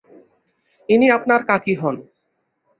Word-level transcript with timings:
ইনি 0.89 1.07
আপনার 1.11 1.41
কাকি 1.43 1.73
হন। 1.75 1.95